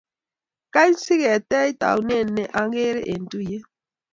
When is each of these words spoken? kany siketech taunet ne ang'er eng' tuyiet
kany 0.73 0.93
siketech 1.03 1.71
taunet 1.81 2.27
ne 2.35 2.43
ang'er 2.61 2.95
eng' 3.11 3.27
tuyiet 3.31 3.63